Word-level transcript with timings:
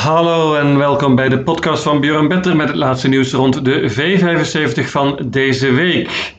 Hallo 0.00 0.54
en 0.54 0.78
welkom 0.78 1.14
bij 1.14 1.28
de 1.28 1.42
podcast 1.42 1.82
van 1.82 2.00
Björn 2.00 2.28
Better 2.28 2.56
met 2.56 2.68
het 2.68 2.76
laatste 2.76 3.08
nieuws 3.08 3.32
rond 3.32 3.64
de 3.64 3.90
V75 3.90 4.84
van 4.84 5.26
deze 5.26 5.72
week. 5.72 6.34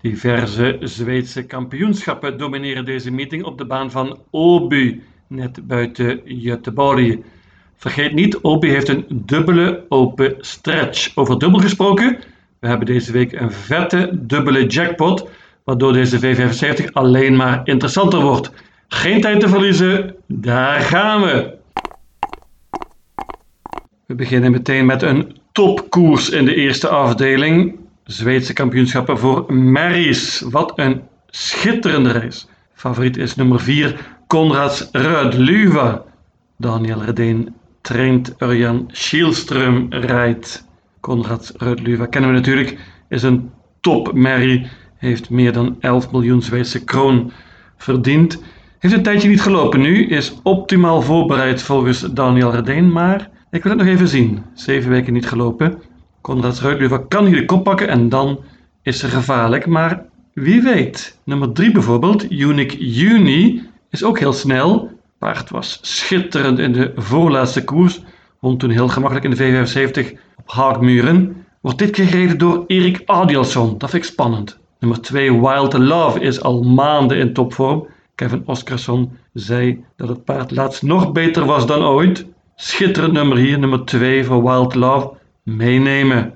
Diverse 0.00 0.76
Zweedse 0.80 1.46
kampioenschappen 1.46 2.38
domineren 2.38 2.84
deze 2.84 3.10
meeting 3.10 3.44
op 3.44 3.58
de 3.58 3.64
baan 3.64 3.90
van 3.90 4.18
Åby, 4.30 5.00
net 5.26 5.66
buiten 5.66 6.20
Göteborg. 6.24 7.18
Vergeet 7.76 8.12
niet, 8.12 8.38
Åby 8.42 8.68
heeft 8.68 8.88
een 8.88 9.06
dubbele 9.08 9.84
open 9.88 10.34
stretch. 10.38 11.12
Over 11.14 11.38
dubbel 11.38 11.60
gesproken, 11.60 12.18
we 12.58 12.68
hebben 12.68 12.86
deze 12.86 13.12
week 13.12 13.32
een 13.32 13.52
vette 13.52 14.10
dubbele 14.12 14.66
jackpot, 14.66 15.28
waardoor 15.64 15.92
deze 15.92 16.20
V75 16.20 16.92
alleen 16.92 17.36
maar 17.36 17.60
interessanter 17.64 18.20
wordt. 18.20 18.50
Geen 18.88 19.20
tijd 19.20 19.40
te 19.40 19.48
verliezen, 19.48 20.14
daar 20.26 20.80
gaan 20.80 21.20
we! 21.22 21.58
We 24.10 24.16
beginnen 24.16 24.50
meteen 24.50 24.86
met 24.86 25.02
een 25.02 25.36
topkoers 25.52 26.30
in 26.30 26.44
de 26.44 26.54
eerste 26.54 26.88
afdeling. 26.88 27.78
Zweedse 28.04 28.52
kampioenschappen 28.52 29.18
voor 29.18 29.54
Maries. 29.54 30.40
Wat 30.40 30.72
een 30.76 31.02
schitterende 31.26 32.12
race. 32.12 32.46
Favoriet 32.74 33.16
is 33.16 33.34
nummer 33.34 33.60
4, 33.60 34.18
Konrads 34.26 34.88
Rödluva. 34.92 36.02
Daniel 36.56 37.02
Redeen 37.02 37.54
traint, 37.80 38.34
Örjan 38.38 38.90
Kielström 38.92 39.86
rijdt. 39.90 40.66
Konrads 41.00 41.52
Rödluva 41.56 42.06
kennen 42.06 42.30
we 42.30 42.36
natuurlijk, 42.36 42.78
is 43.08 43.22
een 43.22 43.50
top 43.80 44.12
Mary. 44.12 44.70
Heeft 44.96 45.30
meer 45.30 45.52
dan 45.52 45.76
11 45.80 46.10
miljoen 46.10 46.42
Zweedse 46.42 46.84
kroon 46.84 47.32
verdiend. 47.76 48.42
Heeft 48.78 48.94
een 48.94 49.02
tijdje 49.02 49.28
niet 49.28 49.42
gelopen 49.42 49.80
nu, 49.80 50.06
is 50.06 50.34
optimaal 50.42 51.02
voorbereid 51.02 51.62
volgens 51.62 52.00
Daniel 52.00 52.52
Redeen, 52.52 52.92
maar 52.92 53.30
ik 53.50 53.62
wil 53.62 53.72
het 53.72 53.80
nog 53.80 53.90
even 53.90 54.08
zien. 54.08 54.42
Zeven 54.54 54.90
weken 54.90 55.12
niet 55.12 55.28
gelopen. 55.28 55.82
Konrad 56.20 56.58
Ruitluver 56.58 56.98
kan 56.98 57.26
hier 57.26 57.36
de 57.36 57.44
kop 57.44 57.64
pakken 57.64 57.88
en 57.88 58.08
dan 58.08 58.40
is 58.82 58.98
ze 58.98 59.08
gevaarlijk. 59.08 59.66
Maar 59.66 60.04
wie 60.32 60.62
weet. 60.62 61.18
Nummer 61.24 61.52
3 61.52 61.72
bijvoorbeeld, 61.72 62.32
Unique 62.32 62.90
Juni, 62.90 63.68
is 63.90 64.04
ook 64.04 64.18
heel 64.18 64.32
snel. 64.32 64.90
Paard 65.18 65.50
was 65.50 65.78
schitterend 65.82 66.58
in 66.58 66.72
de 66.72 66.92
voorlaatste 66.96 67.64
koers. 67.64 68.02
Won 68.40 68.56
toen 68.56 68.70
heel 68.70 68.88
gemakkelijk 68.88 69.26
in 69.26 69.30
de 69.30 69.74
V75 69.74 70.18
op 70.36 70.50
Haagmuren. 70.50 71.44
Wordt 71.60 71.78
dit 71.78 71.90
keer 71.90 72.06
gereden 72.06 72.38
door 72.38 72.64
Erik 72.66 73.02
Adielson. 73.04 73.78
Dat 73.78 73.90
vind 73.90 74.04
ik 74.04 74.10
spannend. 74.10 74.58
Nummer 74.78 75.00
2, 75.00 75.40
Wild 75.40 75.72
Love, 75.78 76.20
is 76.20 76.42
al 76.42 76.62
maanden 76.62 77.16
in 77.16 77.32
topvorm. 77.32 77.86
Kevin 78.14 78.42
Oscarsson 78.46 79.18
zei 79.32 79.84
dat 79.96 80.08
het 80.08 80.24
paard 80.24 80.50
laatst 80.50 80.82
nog 80.82 81.12
beter 81.12 81.44
was 81.44 81.66
dan 81.66 81.82
ooit. 81.82 82.26
Schitterend 82.62 83.12
nummer 83.12 83.36
hier, 83.36 83.58
nummer 83.58 83.84
2 83.84 84.24
voor 84.24 84.42
Wild 84.42 84.74
Love. 84.74 85.10
Meenemen. 85.42 86.32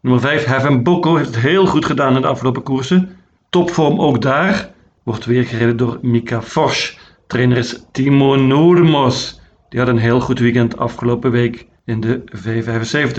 Nummer 0.00 0.20
5, 0.20 0.44
Heaven 0.44 0.82
Boko, 0.82 1.16
heeft 1.16 1.34
het 1.34 1.38
heel 1.38 1.66
goed 1.66 1.84
gedaan 1.84 2.14
in 2.14 2.20
de 2.20 2.26
afgelopen 2.26 2.62
koersen. 2.62 3.16
Topvorm 3.50 4.00
ook 4.00 4.22
daar. 4.22 4.70
Wordt 5.02 5.24
weer 5.24 5.44
gereden 5.44 5.76
door 5.76 5.98
Mika 6.02 6.42
Forsch. 6.42 6.96
Trainer 7.26 7.56
is 7.56 7.84
Timo 7.92 8.36
Noormos. 8.36 9.40
Die 9.68 9.80
had 9.80 9.88
een 9.88 9.98
heel 9.98 10.20
goed 10.20 10.38
weekend 10.38 10.78
afgelopen 10.78 11.30
week 11.30 11.66
in 11.84 12.00
de 12.00 12.22
V75. 12.36 13.14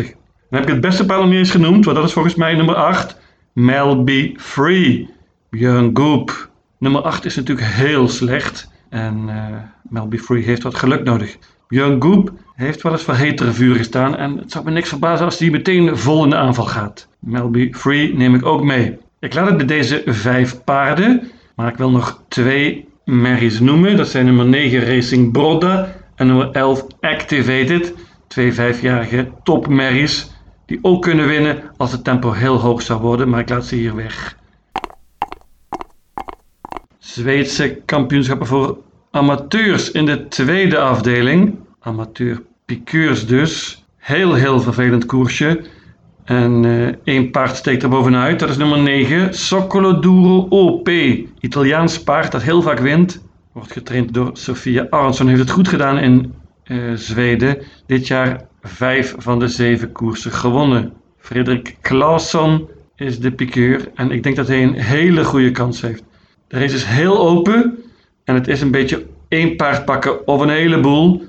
Dan 0.50 0.60
heb 0.60 0.64
ik 0.64 0.70
het 0.70 0.82
beste 0.82 1.04
niet 1.04 1.34
eens 1.34 1.52
genoemd, 1.52 1.86
want 1.86 1.98
dat 1.98 2.06
is 2.06 2.14
volgens 2.14 2.36
mij 2.36 2.56
nummer 2.56 2.76
8. 2.76 3.20
Melby 3.54 4.36
Free. 4.38 5.10
Björn 5.50 5.90
Goop. 5.94 6.50
Nummer 6.78 7.02
8 7.02 7.26
is 7.26 7.36
natuurlijk 7.36 7.68
heel 7.68 8.10
slecht. 8.10 8.72
En 8.90 9.28
uh, 9.28 9.36
Melby 9.90 10.18
Free 10.18 10.44
heeft 10.44 10.64
wat 10.64 10.76
geluk 10.76 11.04
nodig. 11.04 11.38
Björn 11.70 12.02
Goop 12.02 12.32
heeft 12.56 12.82
wel 12.82 12.92
eens 12.92 13.04
voor 13.04 13.14
hetere 13.14 13.52
vuur 13.52 13.76
gestaan 13.76 14.16
en 14.16 14.38
het 14.38 14.52
zou 14.52 14.66
me 14.66 14.72
niks 14.72 14.90
verbazen 14.90 15.26
als 15.26 15.40
hij 15.40 15.50
meteen 15.50 15.98
vol 15.98 16.24
in 16.24 16.30
de 16.30 16.36
aanval 16.36 16.66
gaat. 16.66 17.08
Melby 17.20 17.74
Free 17.74 18.14
neem 18.14 18.36
ik 18.36 18.46
ook 18.46 18.64
mee. 18.64 18.98
Ik 19.20 19.34
laat 19.34 19.48
het 19.48 19.58
bij 19.58 19.66
deze 19.66 20.02
vijf 20.06 20.64
paarden, 20.64 21.32
maar 21.56 21.68
ik 21.68 21.78
wil 21.78 21.90
nog 21.90 22.24
twee 22.28 22.88
merries 23.06 23.60
noemen. 23.60 23.98
Dat 23.98 24.08
zijn 24.08 24.26
nummer 24.26 24.46
9 24.46 24.86
Racing 24.86 25.32
Brodda 25.32 25.96
en 26.16 26.28
nummer 26.28 26.52
11 26.52 26.86
Activated. 27.00 27.94
Twee 28.28 28.54
vijfjarige 28.54 29.32
topmerries 29.44 30.32
die 30.66 30.80
ook 30.82 31.02
kunnen 31.02 31.28
winnen 31.28 31.64
als 31.78 31.92
het 31.92 32.04
tempo 32.04 32.32
heel 32.32 32.60
hoog 32.60 32.82
zou 32.82 33.02
worden, 33.02 33.30
maar 33.30 33.40
ik 33.40 33.50
laat 33.50 33.66
ze 33.66 33.76
hier 33.76 33.96
weg. 33.96 34.38
Zweedse 36.98 37.82
kampioenschappen 37.86 38.48
voor 38.48 38.78
amateurs 39.12 39.92
in 39.92 40.06
de 40.06 40.28
tweede 40.28 40.78
afdeling. 40.78 41.56
Amateur 41.80 42.42
piqueurs 42.66 43.28
dus. 43.28 43.84
Heel, 43.98 44.34
heel 44.34 44.60
vervelend 44.60 45.06
koersje. 45.06 45.62
En 46.24 46.64
uh, 46.64 46.88
één 47.04 47.32
paard 47.32 47.56
steekt 47.56 47.84
er 47.84 47.90
bovenuit. 47.90 48.40
Dat 48.40 48.50
is 48.50 48.58
nummer 48.58 48.80
9. 48.80 49.34
Soccolo 49.34 50.00
Duro 50.00 50.48
OP. 50.50 50.90
Italiaans 51.40 52.04
paard 52.04 52.32
dat 52.32 52.42
heel 52.42 52.62
vaak 52.62 52.80
wint. 52.80 53.24
Wordt 53.54 53.72
getraind 53.72 54.14
door 54.14 54.30
Sofia 54.34 54.88
Aronsson. 54.90 55.28
Heeft 55.28 55.40
het 55.40 55.50
goed 55.50 55.68
gedaan 55.68 55.98
in 55.98 56.34
uh, 56.66 56.94
Zweden. 56.96 57.58
Dit 57.86 58.08
jaar 58.08 58.46
vijf 58.62 59.16
van 59.18 59.40
de 59.40 59.48
zeven 59.48 59.92
koersen 59.92 60.32
gewonnen. 60.32 60.94
Frederik 61.18 61.78
Claesson 61.82 62.68
is 62.96 63.20
de 63.20 63.32
piqueur. 63.32 63.92
En 63.96 64.12
ik 64.12 64.24
denk 64.24 64.36
dat 64.36 64.48
hij 64.48 64.64
een 64.64 64.74
hele 64.74 65.24
goede 65.24 65.52
kans 65.52 65.82
heeft. 65.82 66.04
De 66.48 66.60
race 66.60 66.76
is 66.76 66.84
heel 66.84 67.20
open. 67.20 67.84
En 68.30 68.36
het 68.36 68.48
is 68.48 68.62
een 68.62 68.72
beetje 68.72 69.06
één 69.28 69.56
paard 69.56 69.86
pakken 69.86 70.28
of 70.28 70.42
een 70.42 70.50
heleboel. 70.50 71.24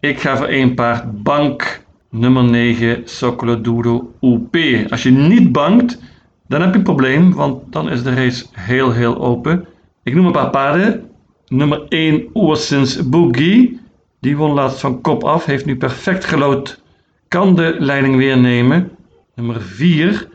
Ik 0.00 0.20
ga 0.20 0.36
voor 0.36 0.46
één 0.46 0.74
paard 0.74 1.22
bank 1.22 1.82
nummer 2.10 2.44
9 2.44 3.62
Duro 3.62 4.12
UP. 4.20 4.56
Als 4.90 5.02
je 5.02 5.10
niet 5.10 5.52
bankt, 5.52 6.00
dan 6.48 6.60
heb 6.60 6.70
je 6.70 6.76
een 6.76 6.84
probleem, 6.84 7.34
want 7.34 7.72
dan 7.72 7.90
is 7.90 8.02
de 8.02 8.14
race 8.14 8.44
heel 8.52 8.92
heel 8.92 9.18
open. 9.18 9.66
Ik 10.02 10.14
noem 10.14 10.26
een 10.26 10.32
paar 10.32 10.50
paarden. 10.50 11.10
Nummer 11.48 11.82
1 11.88 12.28
Oersens 12.34 13.08
Boogie. 13.08 13.80
Die 14.20 14.36
won 14.36 14.52
laatst 14.52 14.80
van 14.80 15.00
kop 15.00 15.24
af, 15.24 15.44
heeft 15.44 15.66
nu 15.66 15.76
perfect 15.76 16.24
gelood. 16.24 16.82
Kan 17.28 17.54
de 17.54 17.76
leiding 17.78 18.16
weer 18.16 18.38
nemen. 18.38 18.90
Nummer 19.34 19.60
4 19.62 20.28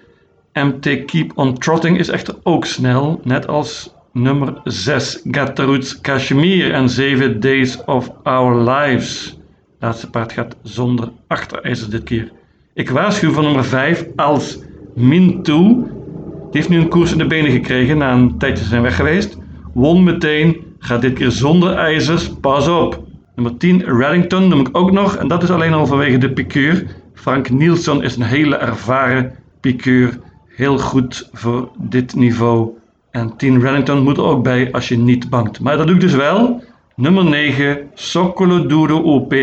MT 0.53 1.06
Keep 1.06 1.32
on 1.36 1.58
Trotting 1.58 2.00
is 2.00 2.09
echter 2.09 2.36
ook 2.44 2.66
snel, 2.66 3.20
net 3.24 3.48
als 3.48 3.94
nummer 4.14 4.62
6 4.64 5.22
Gatteruts 5.32 6.02
Kashmir 6.02 6.74
en 6.74 6.90
7 6.90 7.40
Days 7.40 7.84
of 7.86 8.12
Our 8.24 8.70
Lives. 8.70 9.40
Laatste 9.80 10.10
paard 10.10 10.32
gaat 10.32 10.56
zonder 10.64 11.12
achterijzers 11.28 11.90
dit 11.90 12.04
keer. 12.04 12.32
Ik 12.74 12.90
waarschuw 12.90 13.32
van 13.32 13.44
nummer 13.44 13.66
5 13.66 14.06
als 14.16 14.60
Mintu. 14.96 15.58
Die 15.58 16.60
heeft 16.60 16.70
nu 16.70 16.78
een 16.78 16.90
koers 16.90 17.12
in 17.12 17.18
de 17.18 17.28
benen 17.28 17.52
gekregen 17.52 17.98
na 17.98 18.14
een 18.14 18.38
tijdje 18.38 18.66
zijn 18.66 18.82
weg 18.82 18.96
geweest. 18.96 19.38
Won 19.74 20.04
meteen, 20.04 20.58
gaat 20.80 21.02
dit 21.02 21.14
keer 21.14 21.32
zonder 21.32 21.74
ijzers, 21.74 22.30
pas 22.42 22.68
op. 22.68 23.04
Nummer 23.36 23.58
10 23.58 23.84
Reddington 23.98 24.48
noem 24.48 24.60
ik 24.60 24.70
ook 24.72 24.92
nog 24.92 25.16
en 25.16 25.28
dat 25.28 25.44
is 25.44 25.50
alleen 25.50 25.74
al 25.74 25.86
vanwege 25.86 26.18
de 26.18 26.32
piqueur. 26.32 26.86
Frank 27.14 27.50
Nielsen 27.50 28.02
is 28.02 28.16
een 28.16 28.24
hele 28.24 28.56
ervaren 28.56 29.32
piqueur. 29.60 30.20
Heel 30.48 30.78
goed 30.78 31.30
voor 31.34 31.72
dit 31.78 32.16
niveau. 32.16 32.80
En 33.12 33.38
10 33.38 33.62
Reddington 33.62 34.04
moet 34.04 34.18
er 34.18 34.24
ook 34.24 34.44
bij 34.44 34.72
als 34.72 34.88
je 34.88 34.98
niet 34.98 35.30
bangt. 35.30 35.60
Maar 35.60 35.78
dat 35.78 35.88
lukt 35.88 36.02
dus 36.02 36.14
wel. 36.14 36.64
Nummer 36.96 37.26
9 37.26 37.90
Soccolo 37.94 38.66
Duro 38.66 38.98
OP 38.98 39.34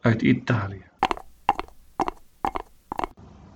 uit 0.00 0.22
Italië. 0.22 0.82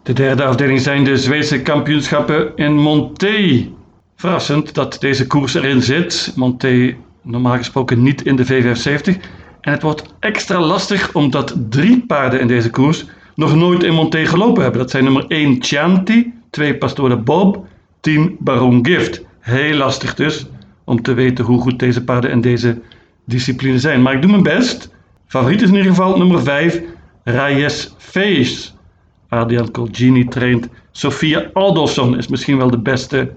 De 0.02 0.12
derde 0.12 0.44
afdeling 0.44 0.80
zijn 0.80 1.04
de 1.04 1.16
Zweedse 1.16 1.62
kampioenschappen 1.62 2.56
in 2.56 2.76
Monté. 2.76 3.68
Verrassend 4.16 4.74
dat 4.74 4.96
deze 5.00 5.26
koers 5.26 5.54
erin 5.54 5.82
zit. 5.82 6.32
Monté 6.36 6.96
normaal 7.22 7.56
gesproken 7.56 8.02
niet 8.02 8.22
in 8.22 8.36
de 8.36 8.46
V75. 8.46 9.20
En 9.60 9.72
het 9.72 9.82
wordt 9.82 10.14
extra 10.20 10.60
lastig 10.60 11.14
omdat 11.14 11.56
drie 11.68 12.06
paarden 12.06 12.40
in 12.40 12.46
deze 12.46 12.70
koers 12.70 13.06
nog 13.34 13.54
nooit 13.54 13.82
in 13.82 13.94
Monté 13.94 14.26
gelopen 14.26 14.62
hebben. 14.62 14.80
Dat 14.80 14.90
zijn 14.90 15.04
nummer 15.04 15.24
1 15.28 15.56
Chianti, 15.62 16.32
2 16.50 16.78
Pastore 16.78 17.16
Bob, 17.16 17.66
10 18.00 18.36
Baron 18.38 18.86
Gift. 18.86 19.26
Heel 19.48 19.76
lastig 19.76 20.14
dus 20.14 20.46
om 20.84 21.02
te 21.02 21.12
weten 21.12 21.44
hoe 21.44 21.60
goed 21.60 21.78
deze 21.78 22.04
paarden 22.04 22.30
in 22.30 22.40
deze 22.40 22.80
discipline 23.24 23.78
zijn. 23.78 24.02
Maar 24.02 24.14
ik 24.14 24.22
doe 24.22 24.30
mijn 24.30 24.42
best. 24.42 24.90
Favoriet 25.26 25.62
is 25.62 25.68
in 25.68 25.74
ieder 25.74 25.90
geval 25.90 26.18
nummer 26.18 26.42
5, 26.42 26.82
Reyes 27.24 27.94
Face. 27.98 28.70
Adrian 29.28 29.70
Colgini 29.70 30.28
traint. 30.28 30.68
Sofia 30.90 31.50
Adolfsson 31.52 32.16
is 32.16 32.28
misschien 32.28 32.56
wel 32.56 32.70
de 32.70 32.78
beste 32.78 33.32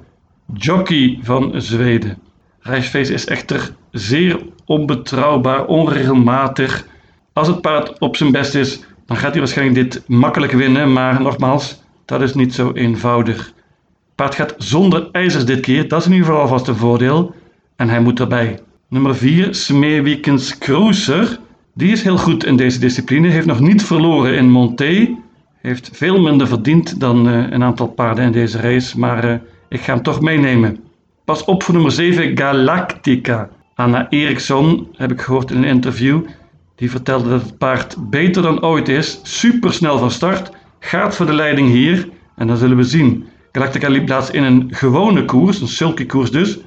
jockey 0.53 1.19
van 1.21 1.51
Zweden. 1.55 2.17
Reyes 2.59 2.87
Face 2.87 3.13
is 3.13 3.25
echter 3.25 3.75
zeer 3.91 4.39
onbetrouwbaar, 4.65 5.65
onregelmatig. 5.65 6.85
Als 7.33 7.47
het 7.47 7.61
paard 7.61 7.99
op 7.99 8.15
zijn 8.15 8.31
best 8.31 8.55
is, 8.55 8.79
dan 9.05 9.17
gaat 9.17 9.31
hij 9.31 9.39
waarschijnlijk 9.39 9.91
dit 9.91 10.03
makkelijk 10.07 10.51
winnen. 10.51 10.93
Maar 10.93 11.21
nogmaals, 11.21 11.81
dat 12.05 12.21
is 12.21 12.33
niet 12.33 12.53
zo 12.53 12.71
eenvoudig. 12.71 13.53
Paard 14.21 14.35
gaat 14.35 14.56
zonder 14.57 15.09
ijzers 15.12 15.45
dit 15.45 15.59
keer, 15.59 15.88
dat 15.88 16.01
is 16.01 16.07
ieder 16.07 16.25
geval 16.25 16.41
alvast 16.41 16.68
een 16.68 16.75
voordeel. 16.75 17.35
En 17.75 17.89
hij 17.89 18.00
moet 18.00 18.19
erbij. 18.19 18.59
Nummer 18.89 19.15
4, 19.15 19.56
Smeerwiekens 19.56 20.57
Cruiser. 20.57 21.39
Die 21.73 21.91
is 21.91 22.03
heel 22.03 22.18
goed 22.18 22.45
in 22.45 22.56
deze 22.56 22.79
discipline, 22.79 23.27
heeft 23.27 23.45
nog 23.45 23.59
niet 23.59 23.83
verloren 23.83 24.35
in 24.35 24.50
Monté. 24.50 25.18
Heeft 25.62 25.89
veel 25.94 26.21
minder 26.21 26.47
verdiend 26.47 27.00
dan 27.00 27.27
uh, 27.27 27.50
een 27.50 27.63
aantal 27.63 27.88
paarden 27.88 28.25
in 28.25 28.31
deze 28.31 28.57
race, 28.57 29.00
maar 29.00 29.25
uh, 29.25 29.33
ik 29.69 29.81
ga 29.81 29.94
hem 29.94 30.03
toch 30.03 30.21
meenemen. 30.21 30.79
Pas 31.25 31.45
op 31.45 31.63
voor 31.63 31.74
nummer 31.74 31.91
7, 31.91 32.38
Galactica. 32.38 33.50
Anna 33.75 34.09
Eriksson, 34.09 34.88
heb 34.95 35.12
ik 35.12 35.21
gehoord 35.21 35.51
in 35.51 35.57
een 35.57 35.63
interview, 35.63 36.21
die 36.75 36.89
vertelde 36.89 37.29
dat 37.29 37.41
het 37.41 37.57
paard 37.57 37.95
beter 38.09 38.41
dan 38.41 38.63
ooit 38.63 38.89
is, 38.89 39.19
super 39.24 39.74
snel 39.74 39.97
van 39.97 40.12
start, 40.12 40.51
gaat 40.79 41.15
voor 41.15 41.25
de 41.25 41.33
leiding 41.33 41.69
hier 41.69 42.09
en 42.35 42.47
dan 42.47 42.57
zullen 42.57 42.77
we 42.77 42.83
zien. 42.83 43.29
Galactica 43.51 43.89
liep 43.89 44.09
laatst 44.09 44.30
in 44.30 44.44
een 44.44 44.68
gewone 44.71 45.25
koers, 45.25 45.62
een 45.62 45.68
sulky 45.68 46.06
koers 46.06 46.31
dus, 46.31 46.59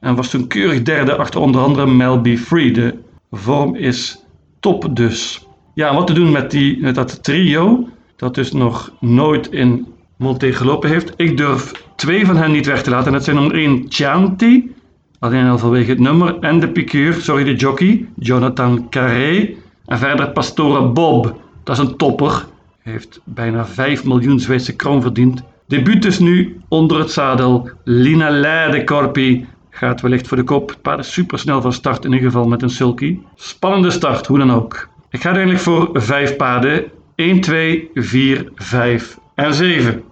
en 0.00 0.14
was 0.14 0.30
toen 0.30 0.46
keurig 0.46 0.82
derde 0.82 1.16
achter 1.16 1.40
onder 1.40 1.60
andere 1.60 1.86
Melby 1.86 2.36
Free. 2.36 2.72
De 2.72 2.94
vorm 3.30 3.74
is 3.74 4.24
top 4.60 4.96
dus. 4.96 5.46
Ja, 5.74 5.94
wat 5.94 6.06
te 6.06 6.12
doen 6.12 6.32
met, 6.32 6.50
die, 6.50 6.80
met 6.80 6.94
dat 6.94 7.22
trio, 7.22 7.88
dat 8.16 8.34
dus 8.34 8.52
nog 8.52 8.92
nooit 9.00 9.46
in 9.52 9.86
Monté 10.16 10.52
gelopen 10.52 10.90
heeft. 10.90 11.12
Ik 11.16 11.36
durf 11.36 11.72
twee 11.96 12.26
van 12.26 12.36
hen 12.36 12.52
niet 12.52 12.66
weg 12.66 12.82
te 12.82 12.90
laten. 12.90 13.06
En 13.06 13.12
dat 13.12 13.24
zijn 13.24 13.36
nummer 13.36 13.56
1 13.56 13.84
Chianti, 13.88 14.74
alleen 15.18 15.46
al 15.46 15.58
vanwege 15.58 15.90
het 15.90 16.00
nummer, 16.00 16.38
en 16.38 16.60
de 16.60 16.68
piqueur, 16.68 17.14
sorry 17.14 17.44
de 17.44 17.54
jockey, 17.54 18.08
Jonathan 18.16 18.88
Carré. 18.90 19.54
En 19.86 19.98
verder 19.98 20.30
Pastore 20.30 20.88
Bob, 20.88 21.40
dat 21.62 21.78
is 21.78 21.84
een 21.84 21.96
topper, 21.96 22.46
heeft 22.82 23.20
bijna 23.24 23.66
5 23.66 24.04
miljoen 24.04 24.40
Zweedse 24.40 24.76
kroon 24.76 25.02
verdiend. 25.02 25.42
Debuut 25.68 26.04
is 26.04 26.18
nu 26.18 26.60
onder 26.68 26.98
het 26.98 27.10
zadel. 27.10 27.70
Lina 27.84 28.30
Leidekorpi 28.30 29.46
gaat 29.70 30.00
wellicht 30.00 30.28
voor 30.28 30.36
de 30.36 30.42
kop. 30.42 30.68
Het 30.68 30.82
paard 30.82 30.98
is 30.98 31.12
supersnel 31.12 31.60
van 31.60 31.72
start, 31.72 32.04
in 32.04 32.12
ieder 32.12 32.26
geval 32.30 32.48
met 32.48 32.62
een 32.62 32.70
sulky. 32.70 33.18
Spannende 33.34 33.90
start, 33.90 34.26
hoe 34.26 34.38
dan 34.38 34.52
ook. 34.52 34.88
Ik 35.10 35.20
ga 35.20 35.24
uiteindelijk 35.24 35.64
voor 35.64 35.90
5 35.92 36.36
paarden. 36.36 36.84
1, 37.14 37.40
2, 37.40 37.90
4, 37.94 38.52
5 38.54 39.18
en 39.34 39.54
7. 39.54 40.02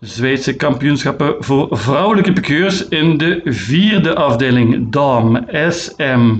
Zweedse 0.00 0.56
kampioenschappen 0.56 1.34
voor 1.38 1.68
vrouwelijke 1.70 2.32
piqueurs 2.32 2.88
in 2.88 3.18
de 3.18 3.40
vierde 3.44 4.14
afdeling, 4.14 4.90
Dam 4.90 5.46
SM. 5.68 6.38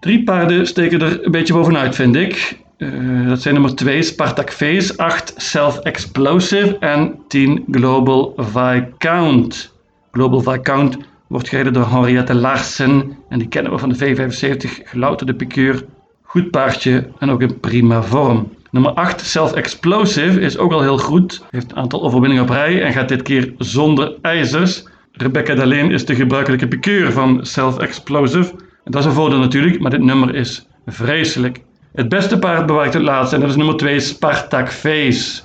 Drie 0.00 0.24
paarden 0.24 0.66
steken 0.66 1.00
er 1.00 1.24
een 1.24 1.30
beetje 1.30 1.52
bovenuit, 1.52 1.94
vind 1.94 2.16
ik. 2.16 2.61
Uh, 2.82 3.28
dat 3.28 3.42
zijn 3.42 3.54
nummer 3.54 3.74
2 3.74 4.02
Spartak 4.02 4.52
Face, 4.52 4.96
8 4.96 5.34
Self 5.36 5.78
Explosive 5.78 6.76
en 6.78 7.18
10 7.28 7.64
Global 7.70 8.34
Viscount. 8.36 9.72
Global 10.12 10.40
Viscount 10.40 10.96
wordt 11.26 11.48
gereden 11.48 11.72
door 11.72 11.88
Henriette 11.88 12.34
Larsen 12.34 13.16
en 13.28 13.38
die 13.38 13.48
kennen 13.48 13.72
we 13.72 13.78
van 13.78 13.88
de 13.88 13.98
V75 13.98 14.82
gelouterde 14.84 15.34
piqueur. 15.34 15.84
Goed 16.22 16.50
paardje 16.50 17.08
en 17.18 17.30
ook 17.30 17.42
in 17.42 17.60
prima 17.60 18.02
vorm. 18.02 18.48
Nummer 18.70 18.92
8, 18.92 19.20
Self 19.20 19.52
Explosive, 19.52 20.40
is 20.40 20.58
ook 20.58 20.72
al 20.72 20.82
heel 20.82 20.98
goed. 20.98 21.42
Heeft 21.50 21.70
een 21.70 21.76
aantal 21.76 22.02
overwinningen 22.02 22.42
op 22.42 22.50
rij 22.50 22.82
en 22.82 22.92
gaat 22.92 23.08
dit 23.08 23.22
keer 23.22 23.52
zonder 23.58 24.14
ijzers. 24.22 24.84
Rebecca 25.12 25.54
Daleen 25.54 25.90
is 25.90 26.06
de 26.06 26.14
gebruikelijke 26.14 26.68
piqueur 26.68 27.12
van 27.12 27.46
Self 27.46 27.78
Explosive. 27.78 28.50
En 28.84 28.92
dat 28.92 29.00
is 29.00 29.06
een 29.06 29.12
voordeel 29.12 29.38
natuurlijk, 29.38 29.80
maar 29.80 29.90
dit 29.90 30.02
nummer 30.02 30.34
is 30.34 30.66
vreselijk. 30.86 31.60
Het 31.92 32.08
beste 32.08 32.38
paard 32.38 32.66
bewaakt 32.66 32.94
het 32.94 33.02
laatste 33.02 33.34
en 33.34 33.40
dat 33.40 33.50
is 33.50 33.56
nummer 33.56 33.76
2, 33.76 34.00
Spartak 34.00 34.68
Face. 34.68 35.42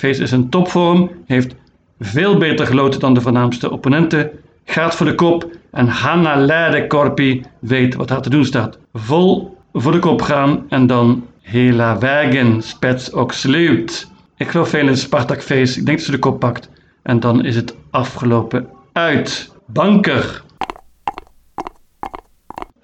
Is 0.00 0.32
in 0.32 0.48
topvorm, 0.48 1.10
heeft 1.26 1.54
veel 2.00 2.38
beter 2.38 2.66
geloten 2.66 3.00
dan 3.00 3.14
de 3.14 3.20
voornaamste 3.20 3.70
opponenten, 3.70 4.30
gaat 4.64 4.94
voor 4.94 5.06
de 5.06 5.14
kop 5.14 5.50
en 5.70 5.88
Hanna 5.88 6.36
Leidekorpi 6.36 7.42
weet 7.58 7.94
wat 7.94 8.08
haar 8.08 8.22
te 8.22 8.30
doen 8.30 8.44
staat. 8.44 8.78
Vol 8.92 9.56
voor 9.72 9.92
de 9.92 9.98
kop 9.98 10.22
gaan 10.22 10.64
en 10.68 10.86
dan 10.86 11.26
Hela 11.40 11.98
Wagen, 11.98 12.62
Spets 12.62 13.12
ook 13.12 13.32
sleut. 13.32 14.08
Ik 14.36 14.48
geloof 14.48 14.68
veel 14.68 14.88
in 14.88 14.96
Spartak 14.96 15.42
Face, 15.42 15.78
ik 15.78 15.86
denk 15.86 15.96
dat 15.98 16.06
ze 16.06 16.12
de 16.12 16.18
kop 16.18 16.40
pakt. 16.40 16.70
En 17.02 17.20
dan 17.20 17.44
is 17.44 17.56
het 17.56 17.76
afgelopen 17.90 18.68
uit. 18.92 19.52
Banker. 19.66 20.42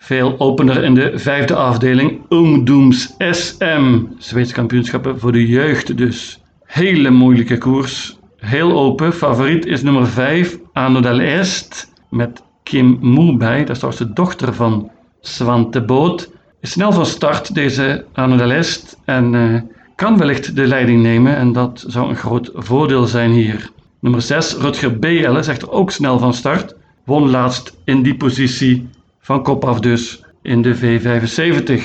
Veel 0.06 0.34
opener 0.38 0.84
in 0.84 0.94
de 0.94 1.12
vijfde 1.14 1.54
afdeling. 1.54 2.20
Ungdoms 2.28 3.14
SM. 3.18 4.02
Zweedse 4.18 4.54
kampioenschappen 4.54 5.18
voor 5.18 5.32
de 5.32 5.46
jeugd 5.46 5.96
dus. 5.96 6.40
Hele 6.64 7.10
moeilijke 7.10 7.58
koers. 7.58 8.18
Heel 8.36 8.72
open. 8.72 9.12
Favoriet 9.12 9.66
is 9.66 9.82
nummer 9.82 10.06
5, 10.06 10.58
Ano 10.72 11.00
Est. 11.18 11.92
Met 12.10 12.42
Kim 12.62 12.98
Moe 13.00 13.36
bij. 13.36 13.58
Dat 13.58 13.70
is 13.70 13.78
trouwens 13.78 14.06
de 14.06 14.12
dochter 14.12 14.54
van 14.54 14.90
Swante 15.20 15.84
Boot. 15.84 16.30
Is 16.60 16.70
snel 16.70 16.92
van 16.92 17.06
start 17.06 17.54
deze 17.54 18.04
Ano 18.12 18.36
del 18.36 18.50
Est. 18.50 18.98
En 19.04 19.32
uh, 19.32 19.60
kan 19.94 20.18
wellicht 20.18 20.56
de 20.56 20.66
leiding 20.66 21.02
nemen. 21.02 21.36
En 21.36 21.52
dat 21.52 21.84
zou 21.86 22.08
een 22.08 22.16
groot 22.16 22.50
voordeel 22.54 23.06
zijn 23.06 23.30
hier. 23.30 23.70
Nummer 24.00 24.22
6, 24.22 24.54
Rutger 24.54 24.98
BL, 24.98 25.36
is 25.36 25.48
echter 25.48 25.70
ook 25.70 25.90
snel 25.90 26.18
van 26.18 26.34
start. 26.34 26.74
Won 27.04 27.30
laatst 27.30 27.76
in 27.84 28.02
die 28.02 28.16
positie 28.16 28.88
van 29.26 29.42
kop 29.42 29.64
af 29.64 29.80
dus 29.80 30.24
in 30.42 30.62
de 30.62 30.76
V75. 30.76 31.82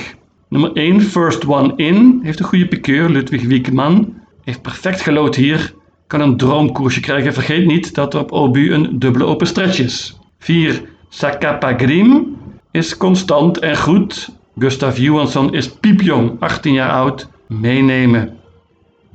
Nummer 0.48 0.72
1, 0.72 1.00
First 1.00 1.46
One 1.46 1.72
In, 1.76 2.20
heeft 2.22 2.38
een 2.38 2.44
goede 2.44 2.68
piqueur, 2.68 3.08
Ludwig 3.08 3.42
Wiekman. 3.42 4.14
Heeft 4.44 4.62
perfect 4.62 5.00
gelood 5.00 5.34
hier, 5.34 5.74
kan 6.06 6.20
een 6.20 6.36
droomkoersje 6.36 7.00
krijgen. 7.00 7.32
Vergeet 7.32 7.66
niet 7.66 7.94
dat 7.94 8.14
er 8.14 8.20
op 8.20 8.32
Obu 8.32 8.72
een 8.72 8.98
dubbele 8.98 9.24
open 9.24 9.46
stretch 9.46 9.78
is. 9.78 10.18
4, 10.38 10.82
Sakapa 11.08 11.76
Grim 11.76 12.36
is 12.70 12.96
constant 12.96 13.58
en 13.58 13.76
goed. 13.76 14.28
Gustav 14.58 14.98
Johansson 14.98 15.54
is 15.54 15.70
piepjong, 15.70 16.36
18 16.40 16.72
jaar 16.72 16.90
oud. 16.90 17.28
Meenemen. 17.46 18.38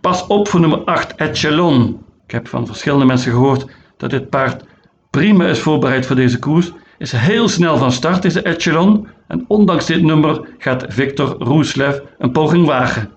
Pas 0.02 0.28
op 0.28 0.48
voor 0.48 0.60
nummer 0.60 0.80
8, 0.80 1.16
Echelon. 1.16 2.00
Ik 2.26 2.32
heb 2.32 2.48
van 2.48 2.66
verschillende 2.66 3.06
mensen 3.06 3.32
gehoord 3.32 3.66
dat 3.98 4.10
dit 4.10 4.30
paard 4.30 4.64
prima 5.10 5.46
is 5.46 5.60
voorbereid 5.60 6.06
voor 6.06 6.16
deze 6.16 6.40
koers 6.40 6.72
is 6.98 7.12
heel 7.12 7.48
snel 7.48 7.78
van 7.78 7.92
start, 7.92 8.22
deze 8.22 8.42
echelon. 8.42 9.08
En 9.28 9.46
ondanks 9.48 9.86
dit 9.86 10.02
nummer 10.02 10.40
gaat 10.58 10.86
Victor 10.88 11.36
Roeslev 11.40 12.00
een 12.18 12.32
poging 12.32 12.66
wagen. 12.66 13.10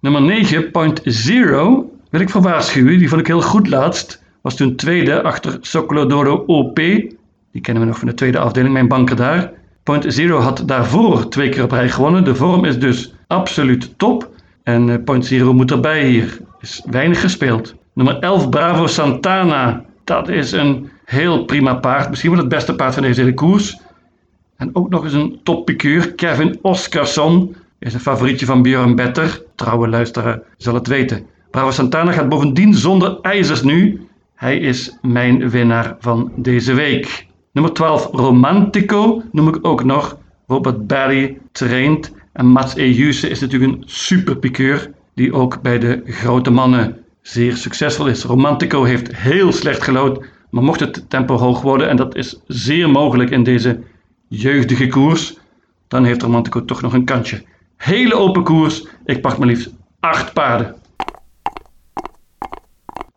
Nummer 0.00 0.22
9, 0.22 0.70
Point 0.70 1.00
Zero, 1.04 1.90
wil 2.10 2.20
ik 2.20 2.30
voor 2.30 2.42
waarschuwen. 2.42 2.98
Die 2.98 3.08
vond 3.08 3.20
ik 3.20 3.26
heel 3.26 3.42
goed 3.42 3.68
laatst. 3.68 4.22
Was 4.40 4.56
toen 4.56 4.76
tweede 4.76 5.22
achter 5.22 5.58
Sokolodoro 5.60 6.44
OP. 6.46 6.76
Die 6.76 7.60
kennen 7.60 7.82
we 7.82 7.88
nog 7.88 7.98
van 7.98 8.08
de 8.08 8.14
tweede 8.14 8.38
afdeling, 8.38 8.72
mijn 8.72 8.88
banker 8.88 9.16
daar. 9.16 9.52
Point 9.82 10.04
Zero 10.08 10.38
had 10.38 10.62
daarvoor 10.66 11.28
twee 11.28 11.48
keer 11.48 11.62
op 11.62 11.70
rij 11.70 11.88
gewonnen. 11.88 12.24
De 12.24 12.34
vorm 12.34 12.64
is 12.64 12.78
dus 12.78 13.14
absoluut 13.26 13.98
top. 13.98 14.30
En 14.62 14.90
eh, 14.90 15.04
Point 15.04 15.26
Zero 15.26 15.52
moet 15.52 15.70
erbij 15.70 16.06
hier. 16.06 16.38
Is 16.60 16.82
weinig 16.90 17.20
gespeeld. 17.20 17.74
Nummer 17.94 18.18
11, 18.18 18.48
Bravo 18.48 18.86
Santana. 18.86 19.84
Dat 20.04 20.28
is 20.28 20.52
een 20.52 20.90
heel 21.08 21.44
prima 21.44 21.74
paard. 21.74 22.08
Misschien 22.08 22.30
wel 22.30 22.40
het 22.40 22.48
beste 22.48 22.74
paard 22.74 22.94
van 22.94 23.02
deze 23.02 23.20
hele 23.20 23.34
koers. 23.34 23.80
En 24.56 24.70
ook 24.72 24.90
nog 24.90 25.04
eens 25.04 25.12
een 25.12 25.40
toppikeur. 25.42 26.12
Kevin 26.14 26.58
Oscarsson 26.62 27.56
is 27.78 27.94
een 27.94 28.00
favorietje 28.00 28.46
van 28.46 28.62
Björn 28.62 28.94
Better. 28.94 29.42
Trouwe 29.54 29.88
luisteraar 29.88 30.42
zal 30.56 30.74
het 30.74 30.86
weten. 30.86 31.26
Bravo 31.50 31.70
Santana 31.70 32.12
gaat 32.12 32.28
bovendien 32.28 32.74
zonder 32.74 33.18
ijzers 33.20 33.62
nu. 33.62 34.06
Hij 34.34 34.58
is 34.58 34.98
mijn 35.02 35.50
winnaar 35.50 35.96
van 35.98 36.32
deze 36.36 36.74
week. 36.74 37.26
Nummer 37.52 37.72
12 37.72 38.08
Romantico 38.12 39.22
noem 39.32 39.48
ik 39.48 39.58
ook 39.62 39.84
nog. 39.84 40.18
Robert 40.46 40.86
Barry 40.86 41.38
traint. 41.52 42.12
En 42.32 42.46
Mats 42.46 42.74
Ejuse 42.74 43.28
is 43.28 43.40
natuurlijk 43.40 43.72
een 43.72 43.82
superpikeur 43.86 44.90
die 45.14 45.32
ook 45.32 45.62
bij 45.62 45.78
de 45.78 46.02
grote 46.04 46.50
mannen 46.50 46.96
zeer 47.22 47.56
succesvol 47.56 48.06
is. 48.06 48.22
Romantico 48.22 48.84
heeft 48.84 49.16
heel 49.16 49.52
slecht 49.52 49.82
gelood, 49.82 50.24
maar 50.50 50.62
mocht 50.62 50.80
het 50.80 51.10
tempo 51.10 51.36
hoog 51.36 51.60
worden, 51.60 51.88
en 51.88 51.96
dat 51.96 52.16
is 52.16 52.40
zeer 52.46 52.90
mogelijk 52.90 53.30
in 53.30 53.42
deze 53.42 53.80
jeugdige 54.28 54.86
koers, 54.86 55.38
dan 55.88 56.04
heeft 56.04 56.22
Romantico 56.22 56.64
toch 56.64 56.82
nog 56.82 56.92
een 56.92 57.04
kantje. 57.04 57.42
Hele 57.76 58.14
open 58.14 58.42
koers, 58.42 58.86
ik 59.04 59.20
pak 59.20 59.38
maar 59.38 59.48
liefst 59.48 59.70
acht 60.00 60.32
paarden. 60.32 60.74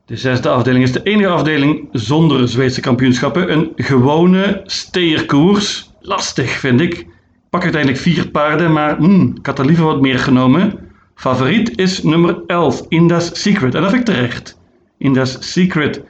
De 0.06 0.18
zesde 0.18 0.50
afdeling 0.50 0.84
is 0.84 0.92
de 0.92 1.04
enige 1.04 1.30
afdeling 1.30 1.88
zonder 1.92 2.48
Zweedse 2.48 2.82
kampioenschappen. 2.82 3.52
Een 3.52 3.72
gewone 3.76 4.62
steerkoers. 4.66 5.90
Lastig 6.00 6.50
vind 6.50 6.82
ik. 6.82 7.08
Pak 7.50 7.64
uiteindelijk 7.64 8.02
vier 8.02 8.30
paarden, 8.30 8.74
maar 8.74 8.98
hmm, 8.98 9.34
ik 9.38 9.46
had 9.46 9.60
er 9.60 9.66
liever 9.66 9.86
wat 9.86 10.02
meer 10.02 10.20
genomen. 10.20 10.80
Favoriet 11.16 11.78
is 11.78 12.04
nummer 12.04 12.44
11, 12.48 12.86
Inda's 12.88 13.42
Secret. 13.42 13.76
En 13.76 13.82
dat 13.82 13.92
vind 13.92 14.10
ik 14.10 14.16
terecht. 14.16 14.60
Inda's 14.98 15.38
Secret 15.40 16.02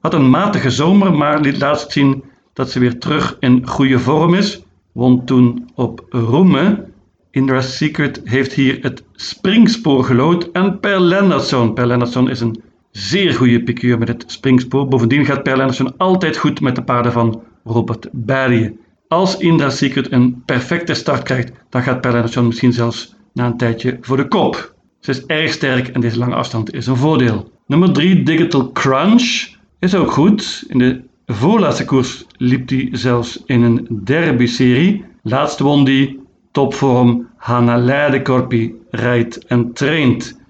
had 0.00 0.14
een 0.14 0.30
matige 0.30 0.70
zomer, 0.70 1.12
maar 1.12 1.40
liet 1.40 1.60
laatst 1.60 1.92
zien 1.92 2.24
dat 2.52 2.70
ze 2.70 2.78
weer 2.78 2.98
terug 2.98 3.36
in 3.40 3.66
goede 3.66 3.98
vorm 3.98 4.34
is. 4.34 4.62
Won 4.92 5.24
toen 5.24 5.70
op 5.74 6.04
Roemen. 6.08 6.92
Inda's 7.30 7.76
Secret 7.76 8.20
heeft 8.24 8.52
hier 8.52 8.78
het 8.82 9.04
springspoor 9.12 10.04
gelood. 10.04 10.50
En 10.52 10.80
Per 10.80 11.00
Lennartson. 11.00 11.74
Per 11.74 11.86
Lennartson 11.86 12.30
is 12.30 12.40
een 12.40 12.62
zeer 12.90 13.34
goede 13.34 13.62
piqueur 13.62 13.98
met 13.98 14.08
het 14.08 14.24
springspoor. 14.26 14.88
Bovendien 14.88 15.24
gaat 15.24 15.42
Per 15.42 15.56
Lennartson 15.56 15.96
altijd 15.96 16.36
goed 16.36 16.60
met 16.60 16.74
de 16.74 16.82
paarden 16.82 17.12
van 17.12 17.42
Robert 17.64 18.08
Barry. 18.12 18.76
Als 19.08 19.36
Indra 19.36 19.70
Secret 19.70 20.12
een 20.12 20.42
perfecte 20.44 20.94
start 20.94 21.22
krijgt, 21.22 21.52
dan 21.68 21.82
gaat 21.82 22.00
Perla 22.00 22.40
misschien 22.40 22.72
zelfs 22.72 23.14
na 23.32 23.46
een 23.46 23.56
tijdje 23.56 23.98
voor 24.00 24.16
de 24.16 24.28
kop. 24.28 24.74
Ze 25.00 25.10
is 25.10 25.26
erg 25.26 25.52
sterk 25.52 25.88
en 25.88 26.00
deze 26.00 26.18
lange 26.18 26.34
afstand 26.34 26.74
is 26.74 26.86
een 26.86 26.96
voordeel. 26.96 27.52
Nummer 27.66 27.92
3, 27.92 28.22
Digital 28.22 28.72
Crunch, 28.72 29.56
is 29.78 29.94
ook 29.94 30.10
goed. 30.10 30.64
In 30.68 30.78
de 30.78 31.00
voorlaatste 31.26 31.84
koers 31.84 32.26
liep 32.36 32.68
hij 32.68 32.88
zelfs 32.92 33.42
in 33.46 33.62
een 33.62 34.00
derby-serie. 34.04 35.04
Laatst 35.22 35.58
won 35.58 35.84
die 35.84 36.20
topvorm 36.52 37.28
Hanna 37.36 37.76
Leidekorpi 37.76 38.74
rijdt 38.90 39.44
en 39.46 39.72
traint. 39.72 40.40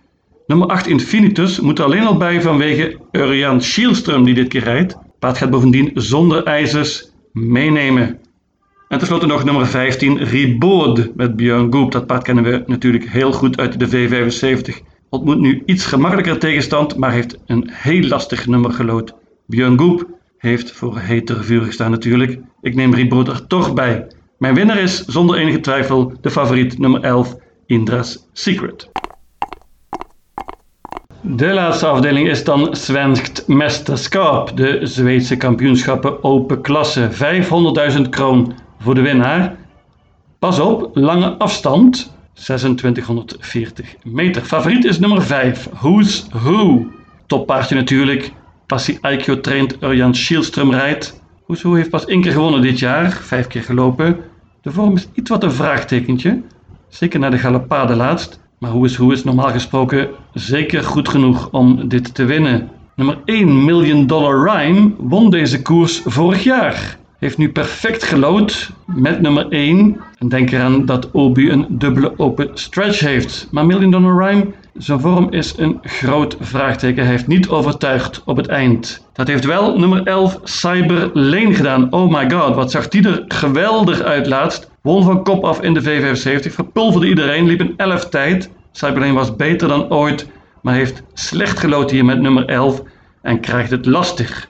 Nummer 0.46 0.68
8 0.68 0.86
Infinitus 0.86 1.60
moet 1.60 1.78
er 1.78 1.84
alleen 1.84 2.06
al 2.06 2.16
bij 2.16 2.42
vanwege 2.42 2.96
Urian 3.12 3.60
Schielström 3.60 4.22
die 4.24 4.34
dit 4.34 4.48
keer 4.48 4.62
rijdt. 4.62 4.96
Paard 5.18 5.38
gaat 5.38 5.50
bovendien 5.50 5.90
zonder 5.94 6.44
ijzers 6.44 7.10
meenemen. 7.32 8.18
En 8.88 8.98
tenslotte 8.98 9.26
nog 9.26 9.44
nummer 9.44 9.66
15 9.66 10.18
Ribaud 10.18 11.16
met 11.16 11.36
Björn 11.36 11.72
Goop. 11.72 11.92
Dat 11.92 12.06
paard 12.06 12.22
kennen 12.22 12.44
we 12.44 12.62
natuurlijk 12.66 13.08
heel 13.10 13.32
goed 13.32 13.58
uit 13.58 13.78
de 13.78 13.88
V75. 13.88 14.97
Ontmoet 15.10 15.38
nu 15.38 15.62
iets 15.66 15.86
gemakkelijker 15.86 16.38
tegenstand, 16.38 16.96
maar 16.96 17.12
heeft 17.12 17.38
een 17.46 17.70
heel 17.72 18.02
lastig 18.02 18.46
nummer 18.46 18.72
gelood. 18.72 19.14
Björn 19.46 19.78
Goop 19.78 20.06
heeft 20.38 20.72
voor 20.72 20.98
heter 20.98 21.44
vuur 21.44 21.62
gestaan 21.62 21.90
natuurlijk. 21.90 22.38
Ik 22.60 22.74
neem 22.74 22.94
Ribaud 22.94 23.28
er 23.28 23.46
toch 23.46 23.74
bij. 23.74 24.06
Mijn 24.38 24.54
winnaar 24.54 24.78
is 24.78 25.04
zonder 25.04 25.36
enige 25.36 25.60
twijfel 25.60 26.12
de 26.20 26.30
favoriet 26.30 26.78
nummer 26.78 27.00
11 27.02 27.36
Indra's 27.66 28.26
Secret. 28.32 28.88
De 31.20 31.46
laatste 31.46 31.86
afdeling 31.86 32.28
is 32.28 32.44
dan 32.44 32.76
Svenskt 32.76 33.48
Mästerskap, 33.48 34.56
de 34.56 34.80
Zweedse 34.82 35.36
kampioenschappen 35.36 36.24
open 36.24 36.60
klasse. 36.60 37.08
500.000 37.96 38.08
kroon 38.08 38.54
voor 38.78 38.94
de 38.94 39.00
winnaar. 39.00 39.56
Pas 40.38 40.60
op, 40.60 40.90
lange 40.92 41.28
afstand, 41.38 42.17
2640 42.44 43.96
meter. 44.04 44.44
Favoriet 44.44 44.84
is 44.84 44.98
nummer 44.98 45.22
5, 45.22 45.68
Who's 45.80 46.26
Who. 46.32 46.86
Toppaardje 47.26 47.74
natuurlijk, 47.74 48.32
Passie 48.66 48.98
Aikjo 49.00 49.40
traint, 49.40 49.82
Urjan 49.82 50.14
Schielström 50.14 50.70
rijdt. 50.70 51.20
Who's 51.46 51.62
Who 51.62 51.74
heeft 51.74 51.90
pas 51.90 52.04
één 52.04 52.20
keer 52.20 52.32
gewonnen 52.32 52.62
dit 52.62 52.78
jaar, 52.78 53.12
vijf 53.12 53.46
keer 53.46 53.62
gelopen. 53.62 54.16
De 54.62 54.70
vorm 54.70 54.94
is 54.94 55.08
iets 55.14 55.30
wat 55.30 55.42
een 55.42 55.52
vraagtekentje, 55.52 56.42
zeker 56.88 57.20
naar 57.20 57.30
de 57.30 57.38
Galopade 57.38 57.96
laatst. 57.96 58.40
Maar 58.58 58.82
is 58.82 58.94
hoe 58.94 59.12
is 59.12 59.24
normaal 59.24 59.50
gesproken 59.50 60.08
zeker 60.32 60.82
goed 60.82 61.08
genoeg 61.08 61.50
om 61.50 61.88
dit 61.88 62.14
te 62.14 62.24
winnen. 62.24 62.70
Nummer 62.94 63.18
1 63.24 63.64
Million 63.64 64.06
Dollar 64.06 64.50
Rhyme 64.50 64.94
won 64.98 65.30
deze 65.30 65.62
koers 65.62 66.00
vorig 66.04 66.42
jaar. 66.42 66.97
Heeft 67.18 67.38
nu 67.38 67.52
perfect 67.52 68.02
gelood 68.02 68.70
met 68.86 69.20
nummer 69.20 69.48
1. 69.48 70.00
En 70.18 70.28
denk 70.28 70.50
eraan 70.50 70.86
dat 70.86 71.10
Obi 71.10 71.50
een 71.50 71.66
dubbele 71.68 72.12
open 72.16 72.50
stretch 72.54 73.00
heeft. 73.00 73.48
Maar 73.50 73.66
Million 73.66 73.90
Dollar 73.90 74.24
Rhyme, 74.24 74.46
zijn 74.76 75.00
vorm 75.00 75.30
is 75.30 75.54
een 75.56 75.78
groot 75.82 76.36
vraagteken. 76.40 77.02
Hij 77.02 77.12
heeft 77.12 77.26
niet 77.26 77.48
overtuigd 77.48 78.22
op 78.24 78.36
het 78.36 78.46
eind. 78.46 79.06
Dat 79.12 79.26
heeft 79.26 79.44
wel 79.44 79.78
nummer 79.78 80.02
11 80.02 80.40
Cyber 80.44 81.10
Lane 81.12 81.54
gedaan. 81.54 81.92
Oh 81.92 82.12
my 82.12 82.30
god, 82.30 82.54
wat 82.54 82.70
zag 82.70 82.88
die 82.88 83.08
er 83.08 83.24
geweldig 83.28 84.00
uit 84.00 84.26
laatst. 84.26 84.70
Won 84.82 85.04
van 85.04 85.24
kop 85.24 85.44
af 85.44 85.62
in 85.62 85.74
de 85.74 85.82
V75, 85.82 86.52
verpulverde 86.52 87.08
iedereen, 87.08 87.46
liep 87.46 87.60
een 87.60 87.74
11 87.76 88.08
tijd. 88.08 88.50
Cyberlane 88.72 89.12
was 89.12 89.36
beter 89.36 89.68
dan 89.68 89.90
ooit, 89.90 90.28
maar 90.62 90.74
heeft 90.74 91.02
slecht 91.14 91.58
geloten 91.58 91.96
hier 91.96 92.04
met 92.04 92.20
nummer 92.20 92.44
11 92.44 92.82
en 93.22 93.40
krijgt 93.40 93.70
het 93.70 93.86
lastig. 93.86 94.48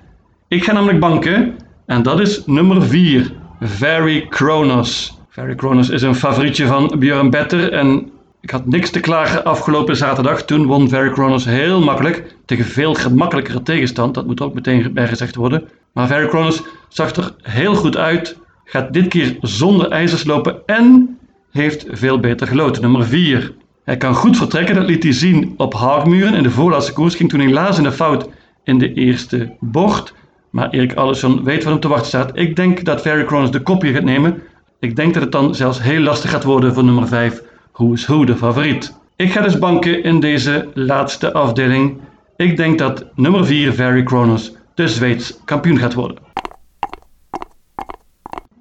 Ik 0.48 0.64
ga 0.64 0.72
namelijk 0.72 1.00
banken 1.00 1.54
en 1.88 2.02
dat 2.02 2.20
is 2.20 2.46
nummer 2.46 2.82
4, 2.82 3.32
Very 3.60 4.26
Kronos. 4.28 5.18
Very 5.28 5.54
Kronos 5.54 5.88
is 5.88 6.02
een 6.02 6.14
favorietje 6.14 6.66
van 6.66 6.94
Björn 6.98 7.30
Better 7.30 7.72
en 7.72 8.10
ik 8.40 8.50
had 8.50 8.66
niks 8.66 8.90
te 8.90 9.00
klagen 9.00 9.44
afgelopen 9.44 9.96
zaterdag. 9.96 10.44
Toen 10.44 10.66
won 10.66 10.88
Very 10.88 11.10
Kronos 11.10 11.44
heel 11.44 11.80
makkelijk 11.80 12.34
tegen 12.44 12.64
veel 12.64 12.94
gemakkelijkere 12.94 13.62
tegenstand. 13.62 14.14
Dat 14.14 14.26
moet 14.26 14.40
ook 14.40 14.54
meteen 14.54 14.92
bijgezegd 14.92 15.34
worden. 15.34 15.68
Maar 15.92 16.06
Very 16.06 16.28
Kronos 16.28 16.62
zag 16.88 17.16
er 17.16 17.34
heel 17.42 17.74
goed 17.74 17.96
uit. 17.96 18.38
Gaat 18.64 18.92
dit 18.92 19.08
keer 19.08 19.36
zonder 19.40 19.90
ijzers 19.90 20.24
lopen 20.24 20.56
en 20.66 21.18
heeft 21.50 21.86
veel 21.90 22.20
beter 22.20 22.46
geloten. 22.46 22.82
Nummer 22.82 23.04
4. 23.04 23.52
Hij 23.84 23.96
kan 23.96 24.14
goed 24.14 24.36
vertrekken, 24.36 24.74
dat 24.74 24.88
liet 24.88 25.02
hij 25.02 25.12
zien 25.12 25.54
op 25.56 25.74
Haagmuren. 25.74 26.34
In 26.34 26.42
de 26.42 26.50
voorlaatste 26.50 26.92
koers 26.92 27.14
ging 27.14 27.28
toen 27.28 27.40
helaas 27.40 27.76
in 27.76 27.82
de 27.82 27.92
fout 27.92 28.28
in 28.64 28.78
de 28.78 28.92
eerste 28.92 29.56
bocht. 29.60 30.14
Maar 30.50 30.70
Erik 30.70 30.94
Allison 30.94 31.44
weet 31.44 31.62
wat 31.62 31.72
hem 31.72 31.80
te 31.80 31.88
wachten 31.88 32.06
staat. 32.06 32.30
Ik 32.34 32.56
denk 32.56 32.84
dat 32.84 33.02
Very 33.02 33.24
Kronos 33.24 33.50
de 33.50 33.60
kopje 33.60 33.92
gaat 33.92 34.04
nemen. 34.04 34.42
Ik 34.80 34.96
denk 34.96 35.14
dat 35.14 35.22
het 35.22 35.32
dan 35.32 35.54
zelfs 35.54 35.82
heel 35.82 36.00
lastig 36.00 36.30
gaat 36.30 36.44
worden 36.44 36.74
voor 36.74 36.84
nummer 36.84 37.08
5. 37.08 37.42
Who 37.72 37.92
is 37.92 38.06
Who, 38.06 38.24
de 38.24 38.36
favoriet. 38.36 38.96
Ik 39.16 39.32
ga 39.32 39.40
dus 39.40 39.58
banken 39.58 40.02
in 40.02 40.20
deze 40.20 40.68
laatste 40.74 41.32
afdeling. 41.32 42.00
Ik 42.36 42.56
denk 42.56 42.78
dat 42.78 43.04
nummer 43.14 43.46
4, 43.46 43.72
Very 43.72 44.02
Kronos, 44.02 44.52
de 44.74 44.88
Zweeds 44.88 45.40
kampioen 45.44 45.78
gaat 45.78 45.94
worden. 45.94 46.18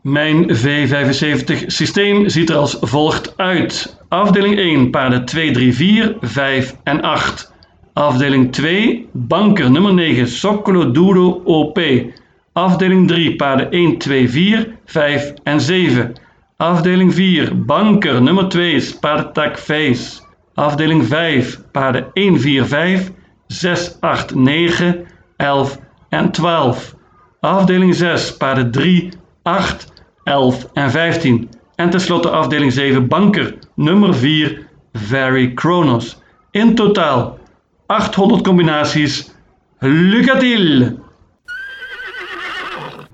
Mijn 0.02 0.56
V75 0.56 1.66
systeem 1.66 2.30
ziet 2.30 2.50
er 2.50 2.56
als 2.56 2.78
volgt 2.82 3.38
uit. 3.38 3.98
Afdeling 4.08 4.58
1 4.58 4.90
paarden 4.90 5.26
2, 5.26 5.52
3, 5.52 5.74
4, 5.74 6.16
5 6.22 6.76
en 6.84 7.02
8. 7.02 7.54
Afdeling 7.98 8.52
2 8.52 9.08
banker 9.12 9.72
nummer 9.72 9.94
9 9.94 10.28
Soccolo 10.28 10.92
Duro 10.92 11.42
OP. 11.46 11.80
Afdeling 12.54 13.08
3 13.08 13.36
paarden 13.36 13.72
1, 13.72 13.98
2, 13.98 14.28
4, 14.30 14.68
5 14.86 15.34
en 15.44 15.62
7. 15.62 16.12
Afdeling 16.58 17.14
4 17.14 17.56
banker 17.56 18.22
nummer 18.22 18.48
2 18.48 18.80
Spartak 18.80 19.58
Face. 19.58 20.22
Afdeling 20.54 21.04
5 21.04 21.62
paarden 21.72 22.06
1, 22.14 22.40
4, 22.40 22.66
5, 22.66 23.12
6, 23.48 23.98
8, 24.02 24.36
9, 24.36 25.06
11 25.38 25.80
en 26.10 26.32
12. 26.32 26.96
Afdeling 27.40 27.96
6 27.96 28.38
paarden 28.38 28.72
3, 28.72 29.10
8, 29.44 29.88
11 30.24 30.70
en 30.74 30.90
15. 30.90 31.48
En 31.76 31.90
tenslotte 31.90 32.30
afdeling 32.30 32.72
7 32.72 33.02
banker 33.02 33.58
nummer 33.76 34.14
4 34.14 34.58
Very 34.92 35.54
Kronos. 35.54 36.18
In 36.52 36.76
totaal 36.76 37.37
800 37.90 38.44
combinaties. 38.44 39.32
Lucatil! 39.82 41.07